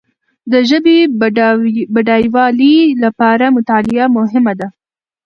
د 0.51 0.53
ژبي 0.69 0.97
بډایوالي 1.93 2.75
لپاره 3.03 3.45
مطالعه 3.57 4.05
مهمه 4.17 4.53
ده. 4.59 4.67